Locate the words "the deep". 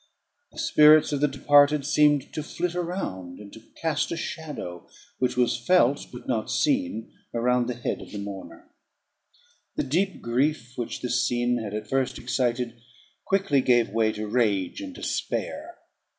9.75-10.19